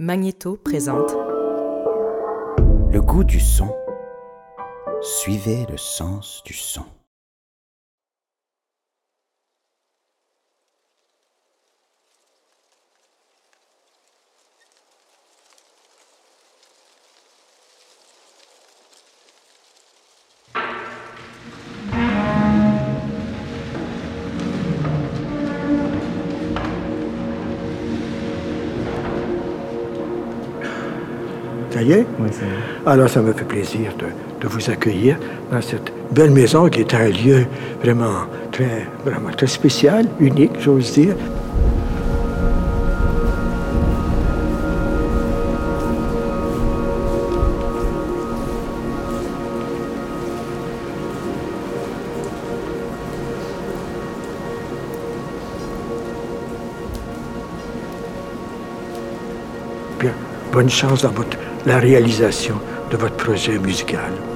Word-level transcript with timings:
Magnéto 0.00 0.56
présente 0.56 1.12
Le 2.90 3.00
goût 3.00 3.22
du 3.22 3.38
son. 3.38 3.72
Suivez 5.00 5.66
le 5.70 5.76
sens 5.76 6.42
du 6.44 6.52
son. 6.52 6.84
Alors, 32.86 33.08
ça 33.08 33.20
me 33.20 33.32
fait 33.32 33.44
plaisir 33.44 33.92
de, 33.98 34.06
vous 34.46 34.70
accueillir 34.70 35.16
dans 35.50 35.62
cette 35.62 35.90
belle 36.10 36.30
maison 36.30 36.68
qui 36.68 36.80
est 36.80 36.94
un 36.94 37.08
lieu 37.08 37.46
vraiment 37.82 38.26
très, 38.52 38.86
vraiment 39.02 39.30
très 39.30 39.46
spécial, 39.46 40.06
unique, 40.20 40.52
j'ose 40.60 40.92
dire. 40.92 41.14
Bonne 60.54 60.70
chance 60.70 61.02
dans 61.02 61.10
votre, 61.10 61.36
la 61.66 61.78
réalisation 61.78 62.60
de 62.90 62.96
votre 62.96 63.16
projet 63.16 63.58
musical. 63.58 64.33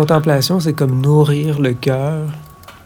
Contemplation, 0.00 0.60
c'est 0.60 0.72
comme 0.72 1.02
nourrir 1.02 1.60
le 1.60 1.74
cœur 1.74 2.26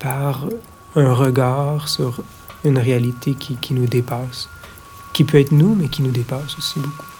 par 0.01 0.49
un 0.97 1.13
regard 1.13 1.89
sur 1.89 2.25
une 2.65 2.77
réalité 2.77 3.35
qui, 3.35 3.55
qui 3.55 3.73
nous 3.73 3.87
dépasse, 3.87 4.49
qui 5.13 5.23
peut 5.23 5.39
être 5.39 5.53
nous, 5.53 5.77
mais 5.77 5.87
qui 5.87 6.03
nous 6.03 6.11
dépasse 6.11 6.59
aussi 6.59 6.81
beaucoup. 6.81 7.14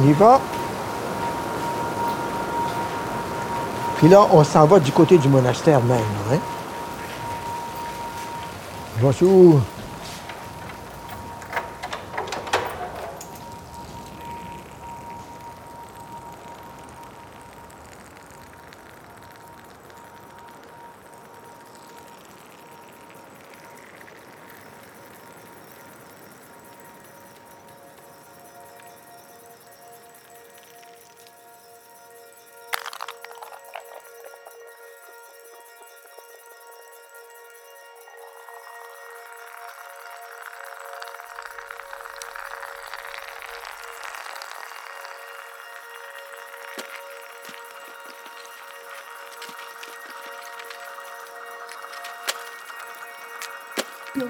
On 0.00 0.08
y 0.08 0.12
va. 0.12 0.40
Puis 3.98 4.08
là, 4.08 4.26
on 4.32 4.42
s'en 4.44 4.64
va 4.64 4.80
du 4.80 4.92
côté 4.92 5.18
du 5.18 5.28
monastère 5.28 5.82
même. 5.82 5.98
Hein? 6.32 6.38
Bonjour. 9.00 9.60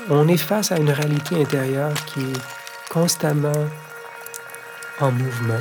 on 0.08 0.28
est 0.28 0.36
face 0.36 0.72
à 0.72 0.78
une 0.78 0.90
réalité 0.90 1.40
intérieure 1.40 1.94
qui 2.06 2.20
est 2.20 2.42
constamment 2.90 3.66
en 5.00 5.10
mouvement. 5.12 5.60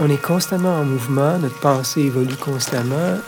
on, 0.00 0.08
est 0.08 0.22
constamment 0.22 0.80
en 0.80 0.84
mouvement, 0.84 1.38
notre 1.38 1.58
pensée 1.60 2.02
évolue 2.02 2.36
constamment, 2.36 3.18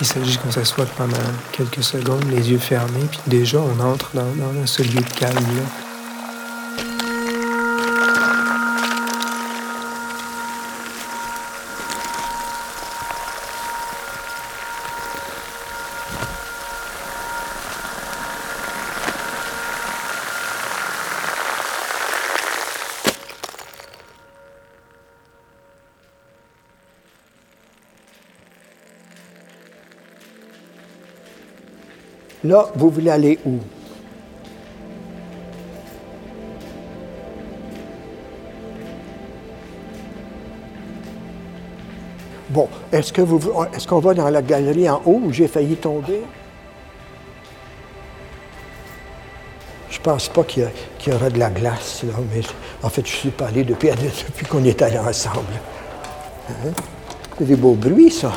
Il 0.00 0.06
s'agit 0.06 0.38
qu'on 0.38 0.50
s'assoie 0.50 0.86
pendant 0.96 1.16
quelques 1.52 1.82
secondes, 1.82 2.24
les 2.30 2.50
yeux 2.50 2.58
fermés, 2.58 3.06
puis 3.10 3.20
déjà 3.26 3.58
on 3.58 3.78
entre 3.80 4.10
dans, 4.14 4.24
dans 4.24 4.66
ce 4.66 4.82
lieu 4.82 5.00
de 5.00 5.18
calme-là. 5.18 5.62
Là, 5.62 5.83
vous 32.74 32.90
voulez 32.90 33.10
aller 33.10 33.38
où? 33.46 33.58
Bon, 42.50 42.68
est-ce 42.92 43.12
que 43.12 43.22
vous, 43.22 43.40
est-ce 43.74 43.88
qu'on 43.88 43.98
va 43.98 44.14
dans 44.14 44.28
la 44.30 44.42
galerie 44.42 44.88
en 44.88 45.02
haut 45.04 45.22
où 45.24 45.32
j'ai 45.32 45.48
failli 45.48 45.74
tomber? 45.74 46.22
Je 49.90 49.98
pense 49.98 50.28
pas 50.28 50.44
qu'il 50.44 50.68
y, 51.06 51.10
aura 51.10 51.30
de 51.30 51.38
la 51.38 51.48
glace, 51.48 52.04
là, 52.04 52.12
mais 52.32 52.42
en 52.82 52.90
fait, 52.90 53.06
je 53.06 53.12
suis 53.12 53.30
pas 53.30 53.46
allé 53.46 53.64
depuis, 53.64 53.90
qu'on 54.50 54.62
est 54.64 54.82
allés 54.82 54.98
ensemble. 54.98 55.40
Hein? 56.50 56.70
C'est 57.38 57.46
des 57.46 57.56
beaux 57.56 57.74
bruits, 57.74 58.10
ça. 58.10 58.32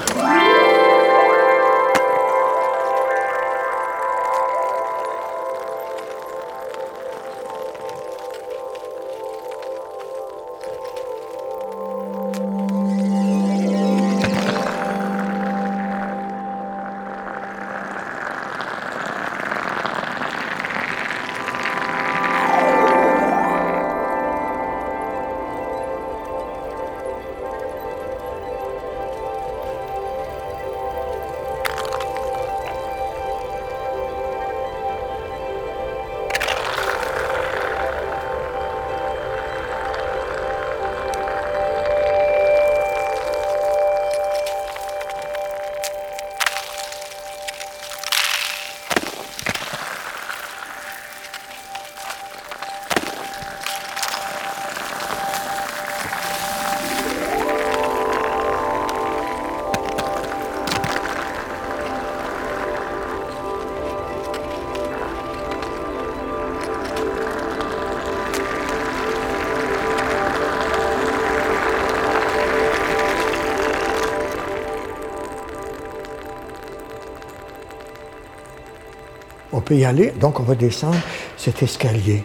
Peut 79.68 79.76
y 79.76 79.84
aller, 79.84 80.14
donc 80.18 80.40
on 80.40 80.44
va 80.44 80.56
descendre 80.56 80.98
cet 81.36 81.62
escalier. 81.62 82.24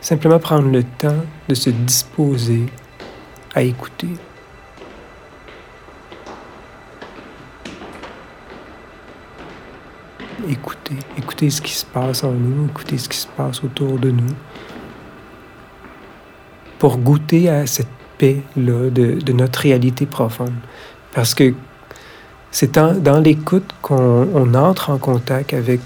Simplement 0.00 0.40
prendre 0.40 0.68
le 0.68 0.82
temps 0.82 1.24
de 1.48 1.54
se 1.54 1.70
disposer 1.70 2.66
à 3.54 3.62
écouter. 3.62 4.08
Écouter, 10.48 10.96
écouter 11.16 11.50
ce 11.50 11.60
qui 11.60 11.72
se 11.72 11.84
passe 11.84 12.24
en 12.24 12.32
nous, 12.32 12.66
écouter 12.66 12.98
ce 12.98 13.08
qui 13.08 13.18
se 13.18 13.28
passe 13.28 13.62
autour 13.62 13.98
de 13.98 14.10
nous, 14.10 14.34
pour 16.80 16.96
goûter 16.96 17.48
à 17.50 17.66
cette 17.66 17.86
paix-là 18.18 18.90
de, 18.90 19.32
notre 19.32 19.60
réalité 19.60 20.06
profonde. 20.06 20.54
Parce 21.14 21.34
que 21.34 21.54
c'est 22.50 22.72
dans, 22.72 23.20
l'écoute 23.22 23.70
qu'on 23.80 24.54
entre 24.54 24.90
en 24.90 24.98
contact 24.98 25.54
avec 25.54 25.80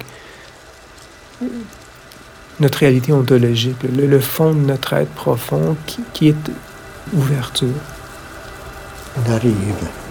notre 2.60 2.78
réalité 2.78 3.12
ontologique, 3.12 3.82
le, 3.82 4.20
fond 4.20 4.52
de 4.52 4.60
notre 4.60 4.92
être 4.94 5.10
profond 5.10 5.76
qui, 5.86 6.00
qui 6.12 6.28
est 6.28 6.50
ouverture. 7.12 7.68
On 9.16 9.32
arrive. 9.32 10.03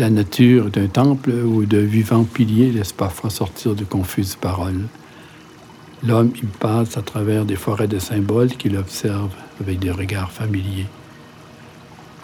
La 0.00 0.08
nature 0.08 0.70
d'un 0.70 0.86
temple 0.86 1.30
ou 1.30 1.66
de 1.66 1.76
vivants 1.76 2.24
piliers 2.24 2.72
laisse 2.72 2.90
parfois 2.90 3.28
sortir 3.28 3.74
de 3.74 3.84
confuses 3.84 4.34
paroles. 4.34 4.86
L'homme 6.02 6.32
y 6.42 6.46
passe 6.46 6.96
à 6.96 7.02
travers 7.02 7.44
des 7.44 7.54
forêts 7.54 7.86
de 7.86 7.98
symboles 7.98 8.48
qu'il 8.48 8.78
observe 8.78 9.28
avec 9.60 9.78
des 9.78 9.90
regards 9.90 10.32
familiers. 10.32 10.86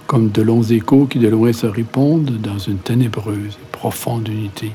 Comme 0.06 0.30
de 0.30 0.40
longs 0.40 0.62
échos 0.62 1.04
qui 1.04 1.18
de 1.18 1.28
loin 1.28 1.52
se 1.52 1.66
répondent 1.66 2.40
dans 2.40 2.58
une 2.58 2.78
ténébreuse, 2.78 3.58
profonde 3.72 4.26
unité, 4.28 4.72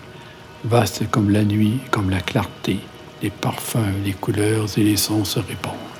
vaste 0.63 1.10
comme 1.10 1.31
la 1.31 1.43
nuit, 1.43 1.79
comme 1.89 2.12
la 2.12 2.22
clarté, 2.22 2.77
les 3.24 3.31
parfums, 3.31 4.03
les 4.05 4.13
couleurs 4.13 4.67
et 4.77 4.84
les 4.84 4.98
sons 4.98 5.25
se 5.25 5.39
répondent. 5.39 5.90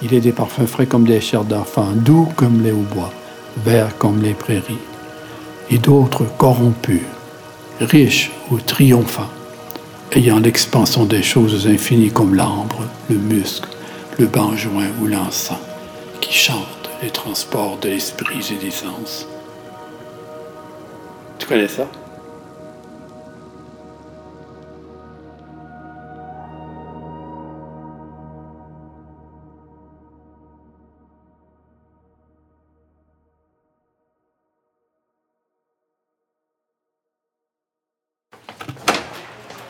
Il 0.00 0.14
est 0.14 0.20
des 0.20 0.32
parfums 0.32 0.66
frais 0.66 0.86
comme 0.86 1.04
des 1.04 1.20
chairs 1.20 1.44
d'enfants, 1.44 1.92
doux 1.92 2.28
comme 2.36 2.62
les 2.62 2.70
hauts-bois, 2.70 3.12
verts 3.64 3.98
comme 3.98 4.22
les 4.22 4.34
prairies, 4.34 4.78
et 5.70 5.78
d'autres 5.78 6.24
corrompus, 6.36 7.02
riches 7.80 8.30
ou 8.50 8.58
triomphants, 8.58 9.30
ayant 10.12 10.38
l'expansion 10.38 11.04
des 11.04 11.22
choses 11.22 11.66
infinies 11.66 12.12
comme 12.12 12.34
l'ambre, 12.34 12.84
le 13.10 13.16
muscle, 13.16 13.68
le 14.18 14.26
benjoin 14.26 14.86
ou 15.00 15.06
l'encens, 15.06 15.58
qui 16.20 16.32
chantent 16.32 16.90
les 17.02 17.10
transports 17.10 17.78
de 17.78 17.88
l'esprit 17.88 18.52
et 18.52 18.64
des 18.64 18.70
sens. 18.70 19.26
Tu 21.38 21.46
connais 21.46 21.68
ça? 21.68 21.86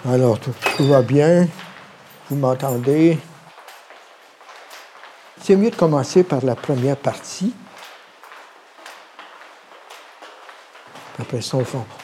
Alors, 0.07 0.38
tout, 0.38 0.52
va 0.78 1.02
bien? 1.02 1.49
Vous 2.31 2.37
m'entendez? 2.37 3.19
C'est 5.43 5.57
mieux 5.57 5.71
de 5.71 5.76
commencer 5.76 6.23
par 6.23 6.45
la 6.45 6.55
première 6.55 6.97
partie. 6.97 7.52
Après 11.19 11.40
ça, 11.40 11.59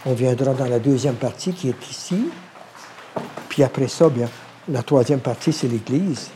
on 0.04 0.12
viendra 0.12 0.54
dans 0.54 0.66
la 0.66 0.80
deuxième 0.80 1.14
partie 1.14 1.52
qui 1.54 1.68
est 1.68 1.90
ici. 1.90 2.30
Puis 3.48 3.62
après 3.62 3.86
ça, 3.86 4.08
bien, 4.08 4.28
la 4.68 4.82
troisième 4.82 5.20
partie, 5.20 5.52
c'est 5.52 5.68
l'Église. 5.68 6.30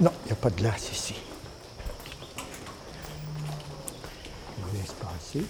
Non, 0.00 0.12
il 0.24 0.26
n'y 0.26 0.32
a 0.32 0.36
pas 0.36 0.48
de 0.48 0.56
glace 0.56 0.90
ici. 0.90 1.14
Je 4.56 4.78
laisse 4.78 4.92
passer. 4.92 5.44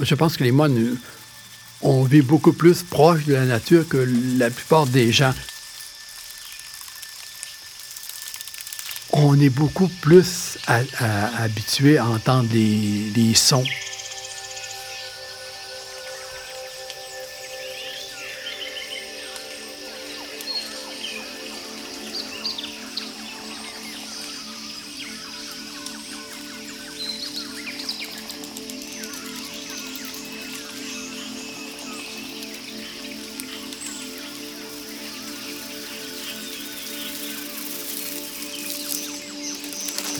Je 0.00 0.14
pense 0.14 0.36
que 0.36 0.44
les 0.44 0.52
moines, 0.52 0.96
on 1.82 2.04
vit 2.04 2.22
beaucoup 2.22 2.52
plus 2.52 2.82
proche 2.82 3.24
de 3.24 3.34
la 3.34 3.44
nature 3.44 3.86
que 3.88 4.08
la 4.38 4.50
plupart 4.50 4.86
des 4.86 5.12
gens. 5.12 5.34
On 9.12 9.38
est 9.40 9.50
beaucoup 9.50 9.88
plus 9.88 10.58
habitué 11.38 11.98
à 11.98 12.06
entendre 12.06 12.50
les 12.52 13.34
sons 13.34 13.64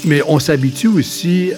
Mais 0.06 0.22
on 0.28 0.38
s'habitue 0.38 0.86
aussi 0.86 1.50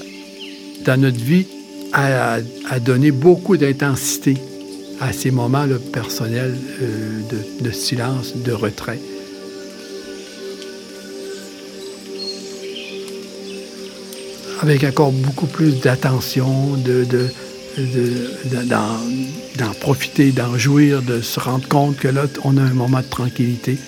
dans 0.87 0.99
notre 0.99 1.19
vie 1.19 1.47
à, 1.93 2.39
donner 2.81 3.11
beaucoup 3.11 3.59
d'intensité 3.59 4.37
à 5.01 5.13
ces 5.13 5.31
moments 5.31 5.67
là, 5.67 5.77
personnels 5.93 6.57
euh, 6.83 7.21
de, 7.61 7.71
silence, 7.71 8.35
de 8.37 8.53
retrait. 8.53 8.99
Avec 14.63 14.83
encore 14.83 15.13
beaucoup 15.13 15.47
plus 15.47 15.81
d'attention, 15.81 16.75
de, 16.77 17.07
d'en 18.65 19.71
profiter, 19.81 20.33
d'en 20.33 20.57
jouir, 20.57 21.03
de 21.03 21.21
se 21.21 21.39
rendre 21.39 21.69
compte 21.69 21.97
que 21.99 22.09
là, 22.09 22.25
on 22.45 22.57
a 22.57 22.63
un 22.63 22.75
moment 22.75 23.01
de 23.01 23.11
tranquillité. 23.11 23.79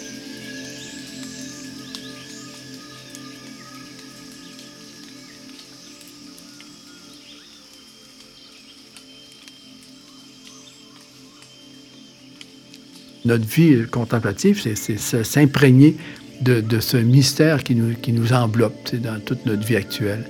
Notre 13.31 13.47
vie 13.47 13.87
contemplative, 13.87 14.61
c'est 14.61 14.99
s'imprégner 15.25 15.97
de, 16.41 16.81
ce 16.81 16.97
mystère 16.97 17.63
qui 17.63 17.75
nous, 17.77 17.95
qui 17.95 18.13
nous 18.13 18.33
enveloppe 18.33 18.95
dans 18.97 19.21
toute 19.21 19.47
notre 19.47 19.65
vie 19.65 19.77
actuelle. 19.77 20.25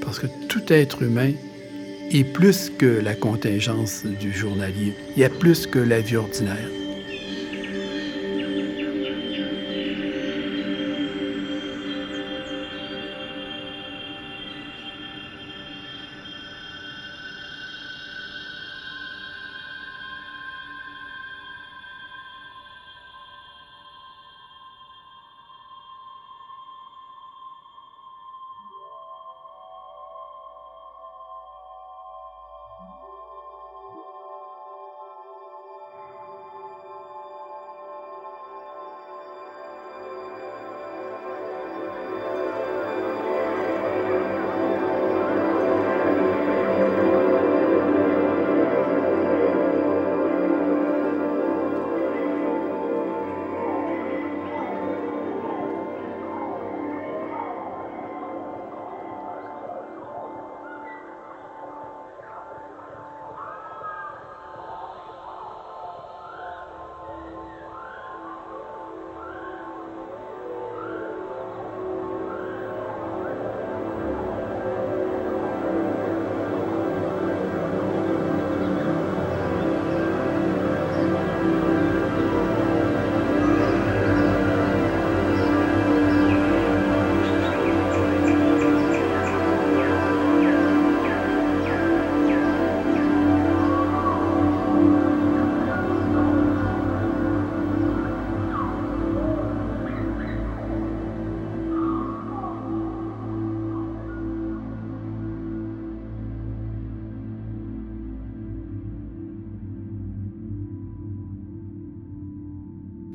Parce 0.00 0.18
que 0.18 0.26
tout 0.48 0.62
être 0.68 1.02
humain 1.02 1.30
est 2.10 2.24
plus 2.24 2.72
que 2.76 3.00
la 3.02 3.14
contingence 3.14 4.04
du 4.04 4.32
journalier. 4.32 4.94
Il 5.16 5.20
y 5.20 5.24
a 5.24 5.30
plus 5.30 5.66
que 5.66 5.78
la 5.78 6.00
vie 6.00 6.16
ordinaire. 6.16 6.83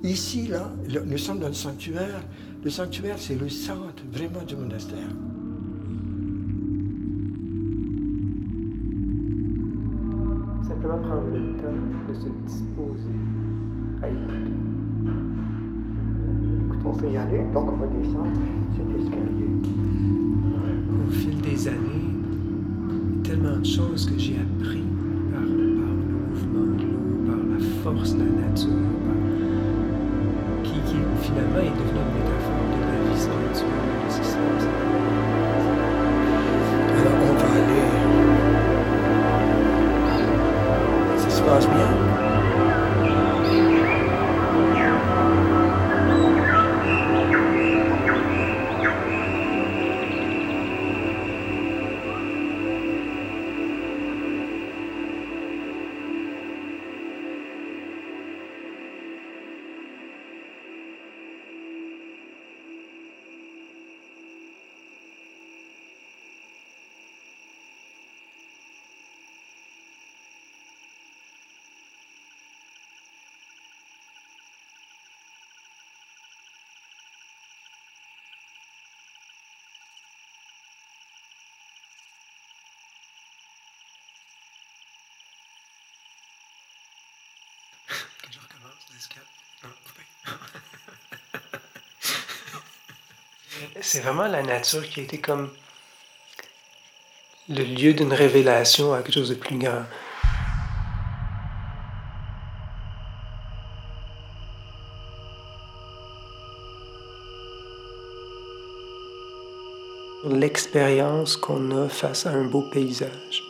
Ici, 0.04 0.48
là, 0.48 0.72
le- 0.92 1.04
nous 1.06 1.18
sommes 1.18 1.40
dans 1.40 1.48
le 1.48 1.54
sanctuaire. 1.54 2.24
Le 2.64 2.70
sanctuaire, 2.70 3.18
c'est 3.18 3.36
le 3.40 3.50
centre 3.50 4.04
vraiment 4.12 4.44
du 4.44 4.56
monastère. 4.56 5.10
Simplement 10.68 10.98
prendre 11.00 11.28
le 11.34 11.58
temps 11.62 11.80
de 12.08 12.14
se 12.14 12.28
disposer 12.46 13.18
à 14.02 14.10
écouter. 14.10 14.54
On 16.86 16.94
peut 16.94 17.12
y 17.12 17.18
aller, 17.18 17.44
donc 17.54 17.72
on 17.72 17.76
va 17.78 17.88
descendre 17.88 18.32
cet 18.76 19.02
escalier. 19.02 19.50
Au 21.08 21.12
fil 21.12 21.42
des 21.42 21.68
années, 21.68 22.14
tellement 23.24 23.58
de 23.58 23.66
choses 23.66 24.10
que 24.10 24.18
j'ai 24.18 24.38
appris 24.38 24.84
par, 25.32 25.42
par 25.42 25.50
le 25.50 25.76
mouvement 26.30 26.78
de 26.78 26.84
l'eau, 26.84 27.28
par 27.28 27.38
la 27.38 27.60
force 27.84 28.16
de 28.16 28.24
la 28.24 28.48
nature, 28.48 28.70
qui 31.48 31.84
finalement 31.88 31.99
C'est 93.82 94.02
vraiment 94.02 94.28
la 94.28 94.44
nature 94.44 94.88
qui 94.88 95.00
a 95.00 95.04
été 95.04 95.20
comme 95.20 95.50
le 97.48 97.64
lieu 97.64 97.94
d'une 97.94 98.14
révélation 98.14 98.94
à 98.94 99.02
quelque 99.02 99.14
chose 99.14 99.30
de 99.30 99.36
plus 99.36 99.58
grand. 99.58 99.84
L'expérience 110.26 111.38
qu'on 111.38 111.86
a 111.86 111.90
face 111.90 112.28
à 112.28 112.32
un 112.32 112.44
beau 112.44 112.62
paysage, 112.62 113.44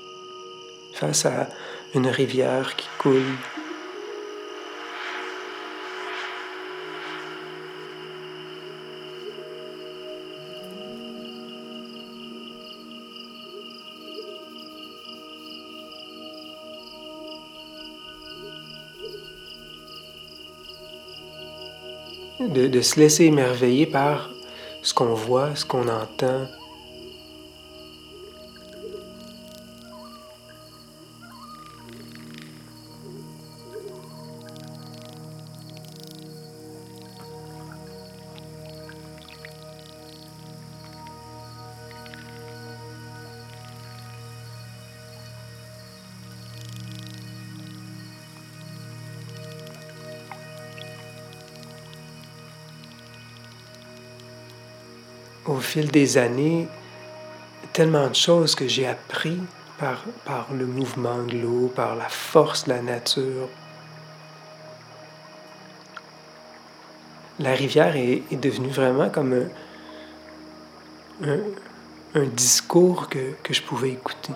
face 0.93 1.25
à 1.25 1.49
une 1.95 2.07
rivière 2.07 2.75
qui 2.75 2.87
coule, 2.99 3.35
de, 22.49 22.81
se 22.81 22.99
laisser 22.99 23.25
émerveiller 23.25 23.85
par 23.85 24.29
ce 24.81 24.93
qu'on 24.93 25.13
voit, 25.13 25.55
ce 25.55 25.65
qu'on 25.65 25.87
entend. 25.87 26.47
Des 55.87 56.17
années, 56.17 56.67
tellement 57.73 58.07
de 58.07 58.15
choses 58.15 58.55
que 58.55 58.67
j'ai 58.67 58.87
appris 58.87 59.39
par, 59.77 60.47
le 60.53 60.65
mouvement 60.65 61.23
de 61.23 61.37
l'eau, 61.37 61.71
par 61.73 61.95
la 61.95 62.09
force 62.09 62.65
de 62.65 62.71
la 62.71 62.81
nature. 62.81 63.47
La 67.39 67.53
rivière 67.53 67.95
est, 67.95 68.23
devenue 68.35 68.69
vraiment 68.69 69.09
comme 69.09 69.47
un, 71.23 72.25
discours 72.35 73.07
que 73.09 73.53
je 73.53 73.61
pouvais 73.61 73.91
écouter. 73.91 74.33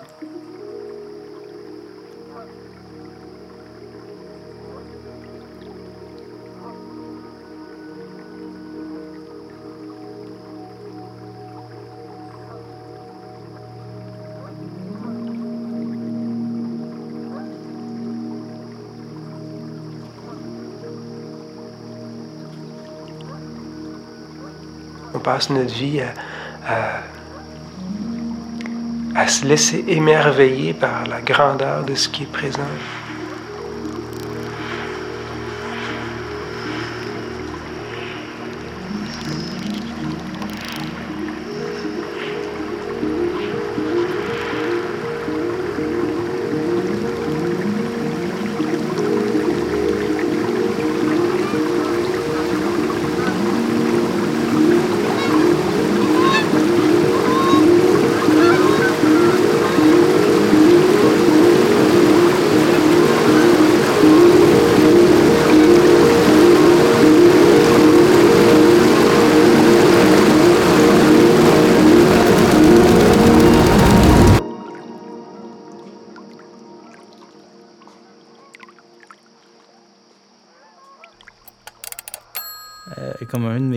Passe 25.24 25.50
notre 25.50 25.74
vie 25.74 26.00
à, 26.00 26.12
à, 29.16 29.22
à 29.22 29.26
se 29.26 29.44
laisser 29.46 29.84
émerveiller 29.88 30.74
par 30.74 31.06
la 31.06 31.20
grandeur 31.20 31.82
de 31.84 31.94
ce 31.94 32.08
qui 32.08 32.24
est 32.24 32.32
présent. 32.32 32.60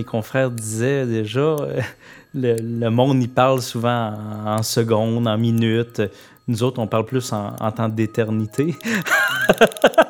Confrères 0.07 0.49
disait 0.49 1.05
déjà, 1.05 1.39
euh, 1.39 1.81
le, 2.33 2.55
le 2.59 2.89
monde 2.89 3.21
y 3.21 3.27
parle 3.27 3.61
souvent 3.61 4.13
en, 4.13 4.57
en 4.57 4.63
secondes, 4.63 5.27
en 5.27 5.37
minutes. 5.37 6.01
Nous 6.47 6.63
autres, 6.63 6.79
on 6.79 6.87
parle 6.87 7.05
plus 7.05 7.31
en 7.33 7.71
temps 7.71 7.89
d'éternité. 7.89 8.75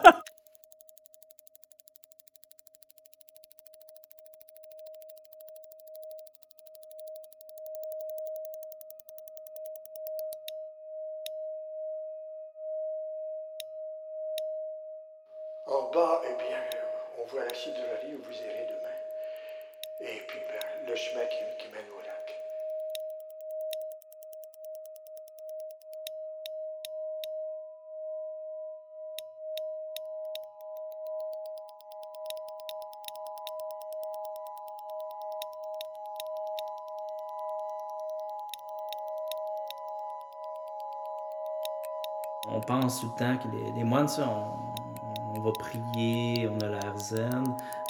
On 42.49 42.61
pense 42.61 43.01
tout 43.01 43.07
le 43.07 43.19
temps 43.19 43.37
que 43.37 43.49
les, 43.75 43.83
moines, 43.83 44.07
on 44.19 45.41
va 45.41 45.51
prier, 45.59 46.47
on 46.49 46.59
a 46.61 46.69
l'air 46.69 46.97
zen, 46.97 47.43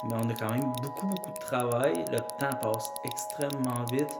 mais 0.04 0.14
on 0.14 0.28
a 0.28 0.34
quand 0.34 0.50
même 0.50 0.72
beaucoup, 0.82 1.06
beaucoup 1.06 1.30
de 1.30 1.38
travail. 1.38 2.04
Le 2.10 2.18
temps 2.18 2.56
passe 2.60 2.92
extrêmement 3.04 3.84
vite. 3.90 4.18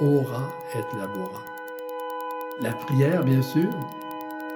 Ora 0.00 0.48
et 0.74 0.96
labora. 0.96 1.40
La 2.60 2.72
prière, 2.72 3.22
bien 3.22 3.42
sûr, 3.42 3.70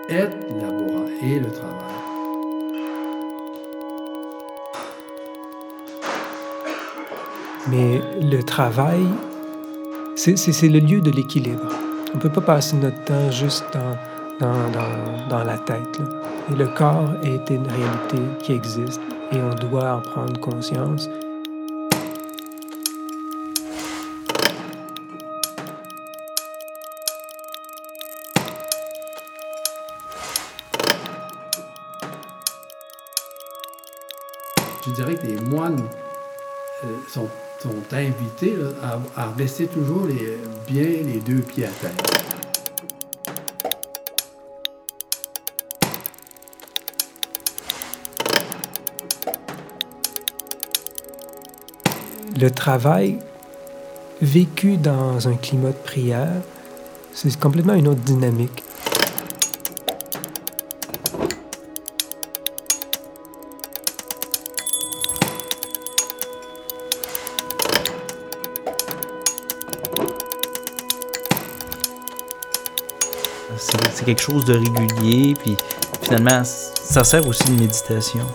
et 0.08 0.20
labora 0.60 1.04
et 1.22 1.38
le 1.38 1.50
travail. 1.50 1.98
Mais 7.70 8.00
le 8.22 8.42
travail, 8.42 9.04
c'est 10.16 10.68
le 10.68 10.78
lieu 10.78 11.00
de 11.00 11.10
l'équilibre. 11.10 11.68
On 12.12 12.16
ne 12.16 12.22
peut 12.22 12.30
pas 12.30 12.40
passer 12.40 12.76
notre 12.76 13.02
temps 13.04 13.30
juste 13.30 13.66
dans, 13.74 13.96
dans, 14.40 15.28
dans, 15.28 15.44
la 15.44 15.58
tête. 15.58 16.00
Et 16.50 16.56
le 16.56 16.66
corps 16.68 17.10
est 17.22 17.50
une 17.50 17.66
réalité 17.66 18.18
qui 18.42 18.52
existe 18.52 19.00
et 19.32 19.36
on 19.36 19.54
doit 19.54 19.96
en 19.96 20.00
prendre 20.00 20.40
conscience. 20.40 21.10
Dirais 34.98 35.14
que 35.14 35.26
les 35.28 35.40
moines 35.40 35.80
euh, 36.84 36.88
sont, 37.08 37.28
sont 37.62 37.74
invités 37.92 38.54
à, 38.82 38.98
à 39.16 39.28
baisser 39.28 39.66
toujours 39.68 40.06
les, 40.06 40.38
bien 40.66 40.88
les 40.88 41.20
deux 41.20 41.40
pieds 41.40 41.66
à 41.66 41.68
terre. 41.68 41.92
Le 52.40 52.50
travail 52.50 53.18
vécu 54.20 54.78
dans 54.78 55.28
un 55.28 55.34
climat 55.34 55.70
de 55.70 55.74
prière, 55.74 56.42
c'est 57.12 57.38
complètement 57.38 57.74
une 57.74 57.87
autre 57.88 58.00
dynamique. 58.00 58.64
Quelque 74.08 74.22
chose 74.22 74.46
de 74.46 74.54
régulier, 74.54 75.34
puis 75.38 75.54
finalement, 76.00 76.42
ça 76.42 77.04
sert 77.04 77.26
aussi 77.28 77.44
de 77.44 77.60
méditation. 77.60 78.26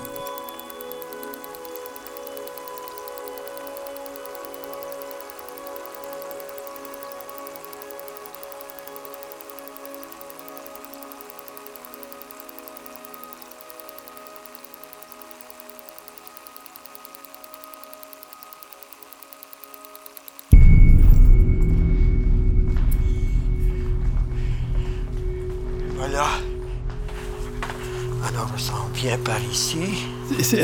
Vient 29.04 29.18
par 29.18 29.40
ici? 29.52 29.78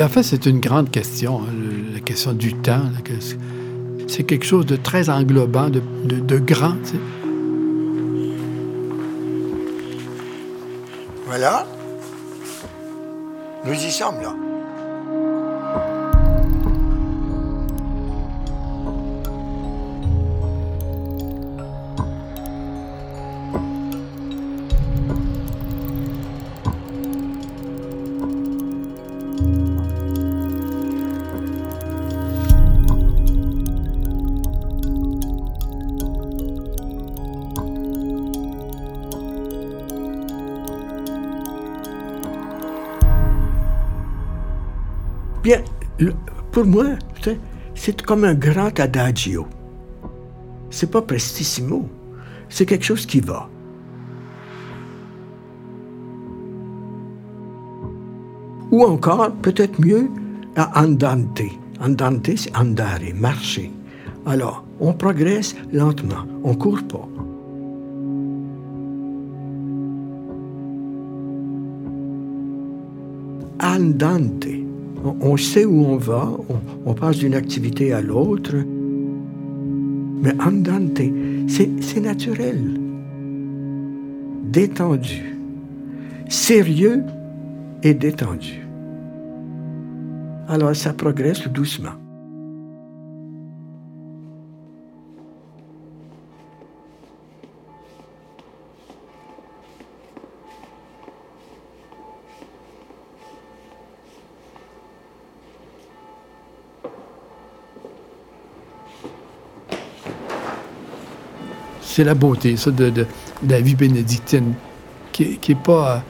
En 0.01 0.07
fait, 0.07 0.23
c'est 0.23 0.45
une 0.45 0.59
grande 0.59 0.89
question, 0.91 1.41
hein, 1.41 1.53
la 1.93 1.99
question 1.99 2.33
du 2.33 2.53
temps. 2.53 2.83
c'est- 3.19 3.37
C'est 4.07 4.23
quelque 4.23 4.45
chose 4.45 4.65
de 4.65 4.75
très 4.75 5.07
englobant, 5.09 5.69
de, 5.69 5.81
de- 6.05 6.19
de 6.19 6.37
grand. 6.39 6.73
tu 6.83 6.91
sais. 6.93 6.99
Voilà. 11.27 11.67
Nous 13.65 13.73
y 13.73 13.91
sommes, 13.91 14.19
là. 14.21 14.33
Pour 46.51 46.65
moi, 46.65 46.85
c'est 47.75 48.01
comme 48.01 48.23
un 48.23 48.33
grand 48.33 48.77
adagio. 48.79 49.47
C'est 50.69 50.91
pas 50.91 51.01
prestissimo. 51.01 51.87
C'est 52.49 52.65
quelque 52.65 52.85
chose 52.85 53.05
qui 53.05 53.19
va. 53.19 53.49
Ou 58.71 58.83
encore, 58.83 59.31
peut-être 59.41 59.79
mieux, 59.79 60.09
à 60.55 60.83
andante. 60.83 61.41
Andante, 61.81 62.29
c'est 62.35 62.55
andare, 62.57 62.99
marcher. 63.15 63.71
Alors, 64.25 64.65
on 64.79 64.93
progresse 64.93 65.55
lentement, 65.71 66.25
on 66.43 66.55
court 66.55 66.83
pas. 66.87 67.07
Andante. 73.61 74.58
On, 75.03 75.37
sait 75.37 75.65
où 75.65 75.85
on 75.85 75.97
va, 75.97 76.29
on, 76.85 76.93
passe 76.93 77.17
d'une 77.17 77.33
activité 77.33 77.93
à 77.93 78.01
l'autre. 78.01 78.55
Mais 80.21 80.33
andante, 80.41 81.01
c'est 81.47 82.01
naturel, 82.01 82.59
détendu, 84.43 85.37
sérieux 86.27 87.03
et 87.83 87.93
détendu. 87.93 88.67
Alors 90.47 90.75
ça 90.75 90.93
progresse 90.93 91.47
doucement. 91.47 91.91
C'est 111.99 112.05
la 112.05 112.13
beauté, 112.15 112.55
ça, 112.55 112.71
de, 112.71 112.89
de- 112.89 113.05
de 113.43 113.51
la 113.51 113.59
vie 113.59 113.75
bénédictine, 113.75 114.53
qui 115.11 115.37
n'est 115.49 115.55
pas, 115.55 116.01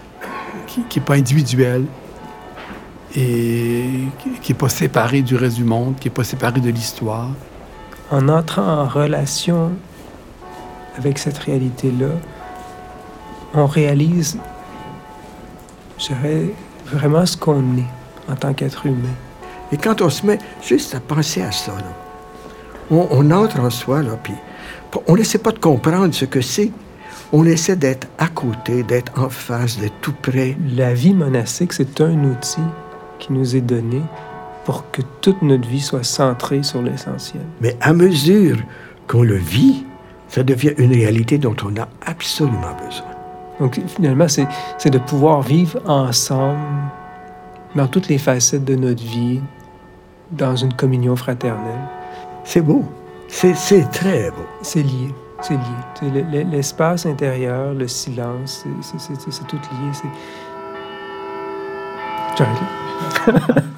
qui, 0.67 0.83
qui 0.83 0.99
est 0.99 1.01
pas 1.01 1.15
individuelle 1.15 1.83
et 3.15 3.85
qui 4.19 4.51
n'est 4.51 4.57
pas 4.59 4.69
séparée 4.69 5.23
du 5.23 5.35
reste 5.35 5.55
du 5.55 5.63
monde, 5.63 5.95
qui 5.99 6.07
n'est 6.07 6.13
pas 6.13 6.23
séparée 6.23 6.59
de 6.61 6.69
l'histoire. 6.69 7.29
En 8.11 8.29
entrant 8.29 8.67
en 8.83 8.85
relation 8.87 9.71
avec 10.95 11.17
cette 11.17 11.39
réalité-là, 11.39 12.11
on 13.55 13.65
réalise, 13.65 14.37
je 15.97 16.09
dirais, 16.09 16.53
vraiment 16.85 17.25
ce 17.25 17.35
qu'on 17.35 17.63
est 17.79 18.31
en 18.31 18.35
tant 18.35 18.53
qu'être 18.53 18.85
humain. 18.85 19.15
Et 19.71 19.77
quand 19.77 20.03
on 20.03 20.09
se 20.11 20.23
met 20.23 20.37
juste 20.61 20.93
à 20.93 20.99
penser 20.99 21.41
à 21.41 21.51
ça, 21.51 21.73
on, 22.91 23.07
on, 23.09 23.31
entre 23.31 23.59
en 23.59 23.71
soi, 23.71 24.03
là, 24.03 24.11
puis 24.21 24.35
on 25.07 25.15
n'essaie 25.15 25.37
pas 25.37 25.51
de 25.51 25.59
comprendre 25.59 26.13
ce 26.13 26.25
que 26.25 26.41
c'est. 26.41 26.71
On 27.31 27.45
essaie 27.45 27.75
d'être 27.75 28.07
à 28.17 28.27
côté, 28.27 28.83
d'être 28.83 29.11
en 29.19 29.29
face, 29.29 29.77
d'être 29.77 29.99
tout 30.01 30.15
près. 30.21 30.57
La 30.75 30.93
vie 30.93 31.13
monastique, 31.13 31.73
c'est 31.73 32.01
un 32.01 32.23
outil 32.23 32.61
qui 33.19 33.33
nous 33.33 33.55
est 33.55 33.61
donné 33.61 34.01
pour 34.65 34.89
que 34.91 35.01
toute 35.21 35.41
notre 35.41 35.67
vie 35.67 35.81
soit 35.81 36.03
centrée 36.03 36.63
sur 36.63 36.81
l'essentiel. 36.81 37.43
Mais 37.61 37.75
à 37.81 37.93
mesure 37.93 38.57
qu'on 39.07 39.23
le 39.23 39.35
vit, 39.35 39.85
ça 40.27 40.43
devient 40.43 40.73
une 40.77 40.93
réalité 40.93 41.37
dont 41.37 41.55
on 41.63 41.79
a 41.79 41.87
absolument 42.05 42.75
besoin. 42.85 43.07
Donc 43.59 43.79
finalement, 43.87 44.27
c'est 44.27 44.89
de 44.89 44.99
pouvoir 44.99 45.41
vivre 45.41 45.79
ensemble 45.87 46.59
dans 47.75 47.87
toutes 47.87 48.07
les 48.07 48.17
facettes 48.17 48.65
de 48.65 48.75
notre 48.75 49.03
vie, 49.03 49.41
dans 50.31 50.55
une 50.55 50.73
communion 50.73 51.15
fraternelle. 51.15 51.81
C'est 52.43 52.61
beau. 52.61 52.85
C'est 53.29 53.89
très 53.91 54.31
beau. 54.31 54.45
C'est 54.61 54.81
lié. 54.81 55.13
C'est 55.41 55.53
lié. 55.53 56.43
L'espace 56.43 57.05
intérieur, 57.05 57.73
le 57.73 57.87
silence, 57.87 58.65
c'est 58.81 59.47
tout 59.47 59.57
lié. 59.57 59.91
J'arrête 62.37 63.63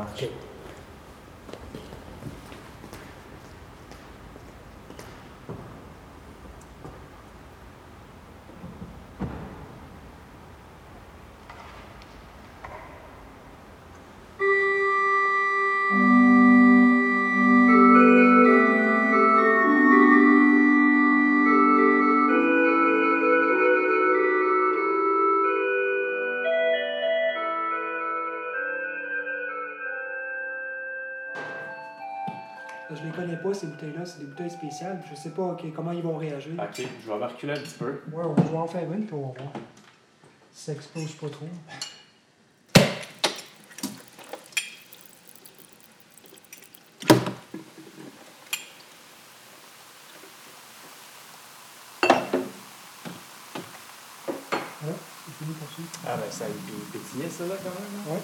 va? 0.00 0.06
Ça 0.16 0.26
ces 33.54 33.66
bouteilles-là? 33.66 34.04
C'est 34.06 34.20
des 34.20 34.26
bouteilles 34.26 34.50
spéciales. 34.50 35.02
Je 35.10 35.14
sais 35.14 35.30
pas 35.30 35.56
comment 35.74 35.92
ils 35.92 36.02
vont 36.02 36.16
réagir? 36.16 36.52
Ok, 36.58 36.82
je 37.02 37.12
vais 37.12 37.24
reculer 37.24 37.52
un 37.52 37.56
petit 37.60 37.78
peu. 37.78 38.00
Ouais, 38.12 38.24
on 38.24 38.34
va 38.34 38.58
en 38.58 38.66
faire 38.66 38.90
une, 38.92 39.06
puis 39.06 39.14
on 39.14 39.28
va 39.28 39.40
voir. 39.40 39.52
Ça 40.52 40.72
explose 40.72 41.12
pas 41.12 41.28
trop. 41.28 41.46
Ouais, 54.82 54.94
c'est 55.26 55.44
fini 55.44 55.54
pour 55.54 55.68
ça. 55.68 55.82
Ah 56.06 56.16
ben 56.16 56.30
ça 56.30 56.44
a 56.44 56.48
pétillé 56.92 57.28
ça 57.28 57.44
là 57.46 57.54
quand 57.62 57.70
même. 57.70 58.14
Ouais. 58.14 58.22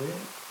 Ok. 0.00 0.41